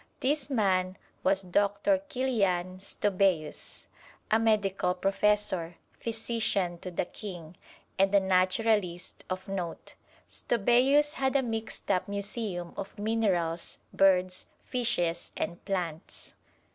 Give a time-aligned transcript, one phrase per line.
[0.19, 3.85] This man was Doctor Kilian Stobæus,
[4.31, 7.55] a medical professor, physician to the king,
[7.99, 9.93] and a naturalist of note.
[10.27, 16.33] Stobæus had a mixed up museum of minerals, birds, fishes and plants.